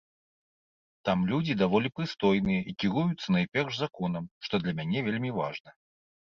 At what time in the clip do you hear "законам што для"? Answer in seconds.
3.83-4.75